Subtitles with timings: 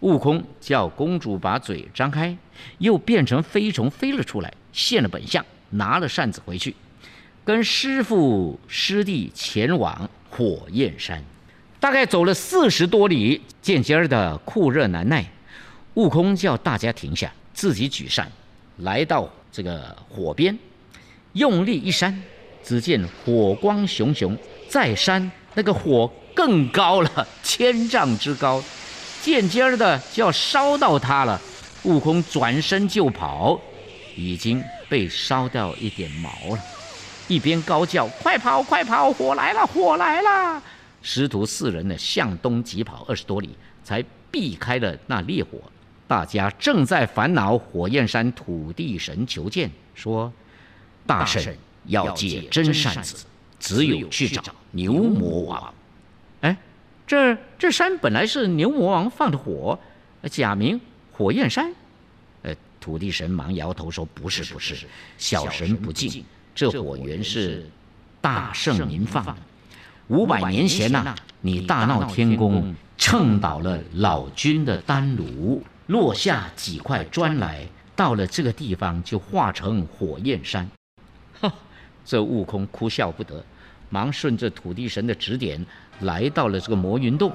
[0.00, 2.36] 悟空叫公主把嘴张开，
[2.78, 6.74] 又变成飞虫飞了出来，现了本相，拿了扇子回去，
[7.44, 11.22] 跟师傅师弟前往火焰山。
[11.78, 15.24] 大概走了四十多里，渐渐的酷热难耐，
[15.94, 18.30] 悟空叫大家停下，自己举扇，
[18.78, 20.58] 来到这个火边，
[21.34, 22.22] 用力一扇，
[22.62, 24.36] 只见火光熊熊，
[24.68, 28.62] 再扇那个火更高了，千丈之高。
[29.22, 31.40] 渐渐的就要烧到他了，
[31.82, 33.60] 悟空转身就跑，
[34.16, 36.58] 已经被烧掉一点毛了，
[37.28, 40.62] 一边高叫：“快跑，快跑，火来了，火来了！”
[41.02, 43.50] 师徒四人呢向东疾跑二十多里，
[43.84, 45.58] 才避开了那烈火。
[46.08, 50.32] 大家正在烦恼火焰山土地神求见，说
[51.06, 53.24] ：“大圣要解真扇子，
[53.58, 55.74] 只有去找牛魔王。”
[56.40, 56.56] 哎。
[57.10, 59.76] 这这山本来是牛魔王放的火，
[60.30, 60.80] 假名
[61.10, 61.74] 火焰山。
[62.42, 64.86] 呃，土地神忙摇头说：“不是，不是，
[65.18, 66.24] 小神不敬。
[66.54, 67.68] 这火原是
[68.20, 69.34] 大圣您放的。
[70.06, 77.66] 五百年前呐，你大闹天宫，蹭倒了老君的丹炉，落下几块砖来，
[77.96, 80.70] 到了这个地方就化成火焰山。”
[81.40, 81.52] 哈，
[82.04, 83.44] 这悟空哭笑不得，
[83.88, 85.66] 忙顺着土地神的指点。
[86.00, 87.32] 来到了这个魔云洞，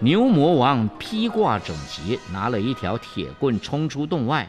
[0.00, 4.48] 牛魔王披挂整齐，拿了一条铁棍冲出洞外。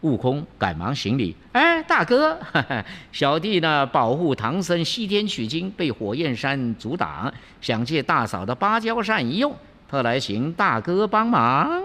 [0.00, 2.38] 悟空赶忙行礼：“哎，大哥，
[3.10, 9.56] 小弟呢保护唐僧西天取经，被火焰山阻挡，想借大嫂的芭蕉扇一用，
[9.88, 11.82] 特来请大哥帮忙。”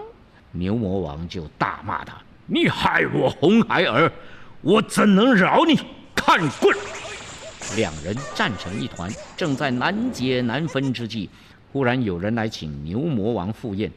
[0.51, 2.13] 牛魔王就大骂他
[2.47, 4.11] ：“你害我红孩儿，
[4.61, 5.79] 我怎能饶你？
[6.13, 6.75] 看棍！”
[7.75, 11.29] 两人战成一团，正在难解难分之际，
[11.71, 13.91] 忽然有人来请牛魔王赴宴。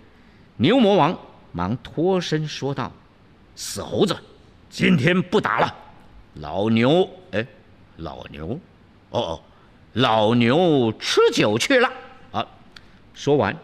[0.56, 1.18] 牛魔王
[1.52, 2.92] 忙脱身说道
[3.56, 4.16] ：“死猴子，
[4.68, 5.74] 今天不打了。
[6.34, 7.44] 老牛，哎，
[7.96, 8.58] 老牛，
[9.10, 9.40] 哦哦，
[9.94, 11.90] 老牛吃酒去了。”
[12.30, 12.46] 啊，
[13.14, 13.56] 说完，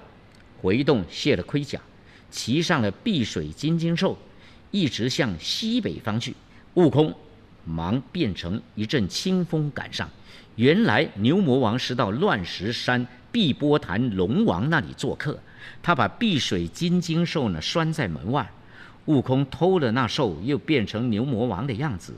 [0.61, 1.81] 回洞卸了盔甲，
[2.31, 4.17] 骑上了碧水金睛兽，
[4.71, 6.35] 一直向西北方去。
[6.75, 7.15] 悟空。
[7.65, 10.09] 忙变成一阵清风赶上，
[10.57, 15.39] 原来牛魔王是到乱石山碧波潭龙王那里做客，
[15.83, 18.51] 他把碧水金睛兽呢拴在门外，
[19.05, 22.15] 悟空偷了那兽，又变成牛魔王的样子，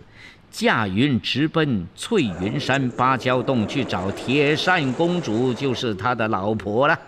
[0.50, 6.98] 驾云直奔翠云山芭蕉洞去找铁扇公主，就是他的老婆了。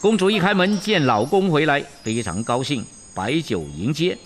[0.00, 2.84] 公主一开门见老公回来，非常高兴，
[3.14, 4.18] 摆酒迎接。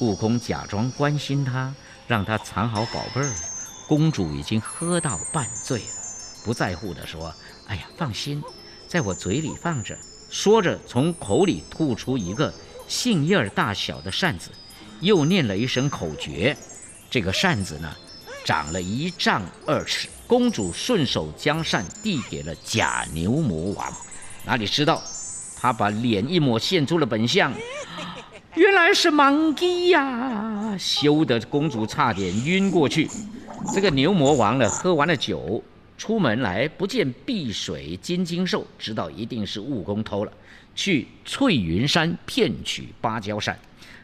[0.00, 1.74] 悟空假装关心她。
[2.10, 3.32] 让他藏好宝贝儿，
[3.86, 5.84] 公主已经喝到半醉了，
[6.44, 7.32] 不在乎地说
[7.68, 8.42] ：“哎呀，放心，
[8.88, 9.96] 在我嘴里放着。”
[10.28, 12.52] 说着，从口里吐出一个
[12.88, 14.50] 杏叶儿大小的扇子，
[15.00, 16.56] 又念了一声口诀。
[17.08, 17.88] 这个扇子呢，
[18.44, 20.08] 长了一丈二尺。
[20.26, 23.92] 公主顺手将扇递给了假牛魔王，
[24.44, 25.00] 哪里知道，
[25.60, 27.54] 他把脸一抹，现出了本相。
[28.56, 30.76] 原来是盲鸡呀！
[30.76, 33.08] 羞得公主差点晕过去。
[33.72, 35.62] 这个牛魔王呢，喝完了酒，
[35.96, 40.32] 出门来不见碧水金睛兽，知道一定是悟空偷了，
[40.74, 43.56] 去翠云山骗取芭蕉扇。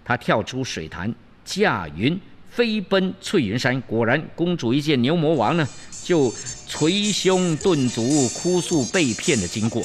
[0.05, 1.13] 他跳出水潭，
[1.45, 2.17] 驾云
[2.49, 3.81] 飞奔翠云山。
[3.81, 5.69] 果然，公主一见牛魔王呢，
[6.05, 6.33] 就
[6.69, 9.83] 捶胸顿足，哭诉被骗的经过。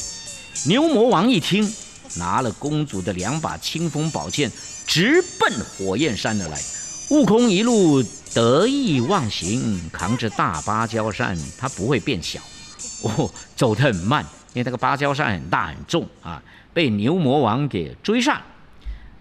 [0.68, 1.68] 牛魔王一听。
[2.18, 4.52] 拿了公主的两把清风宝剑，
[4.86, 6.60] 直奔火焰山而来。
[7.10, 8.02] 悟空一路
[8.34, 12.40] 得意忘形，扛着大芭蕉扇，他不会变小，
[13.04, 14.24] 哦，走得很慢，
[14.54, 16.42] 因为那个芭蕉扇很大很重啊。
[16.74, 18.42] 被牛魔王给追上，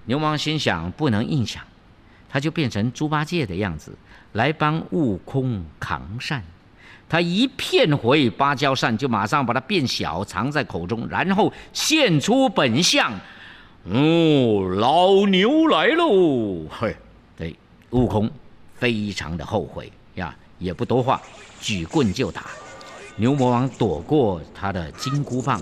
[0.04, 1.64] 牛魔王心想不能硬抢，
[2.28, 3.92] 他就变成猪八戒的样子
[4.32, 6.44] 来帮悟空扛扇。
[7.10, 13.12] 他一片回芭蕉扇，就马上把它变小，藏在口中，然后现出本相。
[13.82, 16.66] 哦，老牛来喽！
[16.70, 16.94] 嘿，
[17.36, 17.56] 对，
[17.90, 18.30] 悟空
[18.76, 21.20] 非常的后悔呀，也不多话，
[21.60, 22.42] 举棍就打。
[23.16, 25.60] 牛魔王躲过他的金箍棒，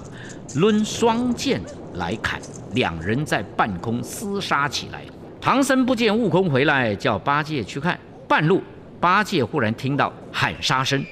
[0.55, 1.61] 抡双剑
[1.95, 2.39] 来砍，
[2.75, 5.03] 两人在半空厮杀起来。
[5.41, 7.99] 唐僧不见悟空回来，叫八戒去看。
[8.29, 8.63] 半路，
[9.01, 11.03] 八戒忽然听到喊杀声。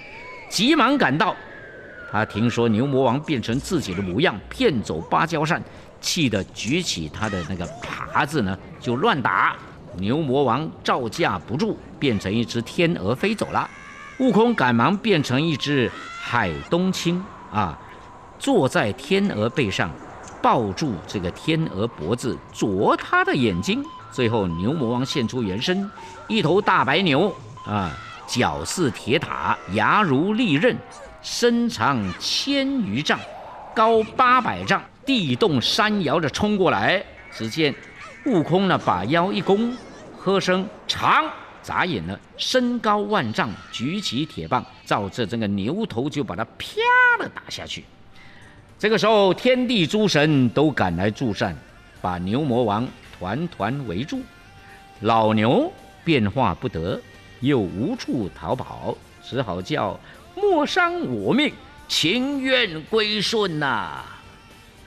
[0.57, 1.37] 急忙赶到，
[2.11, 5.63] 他听说牛魔王变成自己的模样，骗走芭蕉扇，
[6.01, 7.69] 气得举起他的那个
[8.15, 9.55] 耙子呢，就乱打。
[9.99, 13.69] 牛魔王招架不住，变成一只天鹅飞走了。
[14.19, 15.93] 悟空赶忙变成一只
[16.23, 17.23] 海东青
[17.53, 17.79] 啊，
[18.39, 19.91] 坐在天鹅背上，
[20.41, 23.85] 抱住这个天鹅脖子，啄它的眼睛。
[24.11, 25.91] 最后，牛魔王现出原身，
[26.29, 27.31] 一头大白牛
[27.67, 27.93] 啊，
[28.27, 30.77] 脚似铁塔，牙如利刃，
[31.23, 33.19] 身长千余丈，
[33.75, 37.03] 高八百丈，地动山摇着冲过来。
[37.33, 37.75] 只见
[38.25, 39.77] 悟空呢，把腰一弓，
[40.17, 41.25] 喝声长，
[41.63, 46.77] 眨眼呢，身高万丈，举起铁棒，照着这个牛头就把它啪
[47.19, 47.85] 的打下去。
[48.79, 51.57] 这个时候，天地诸神都赶来助战，
[52.01, 52.87] 把牛魔王
[53.19, 54.21] 团团围住。
[55.01, 55.71] 老牛
[56.05, 57.01] 变化不得，
[57.41, 59.99] 又无处逃跑，只好叫
[60.35, 61.53] 莫伤我命，
[61.89, 64.05] 情愿归顺呐。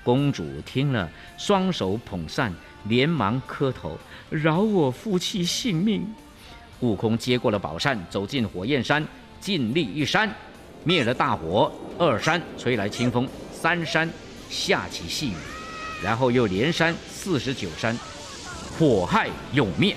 [0.04, 2.54] 公主听了，双手捧扇，
[2.86, 3.98] 连忙磕头，
[4.30, 6.08] 饶我夫妻性命。
[6.80, 9.06] 悟空接过了宝扇，走进火焰山，
[9.42, 10.34] 尽力一扇，
[10.84, 14.10] 灭了大火；二扇吹来清风，三扇
[14.50, 15.36] 下起细雨，
[16.02, 17.96] 然后又连扇四十九扇，
[18.78, 19.96] 火害永灭。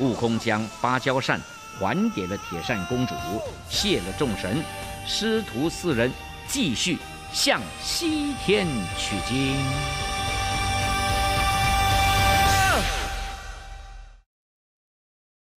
[0.00, 1.40] 悟空将芭蕉扇
[1.78, 3.14] 还给了铁扇公主，
[3.68, 4.62] 谢了众神，
[5.06, 6.10] 师徒四人
[6.48, 6.98] 继续
[7.32, 8.66] 向西天
[8.98, 10.13] 取经。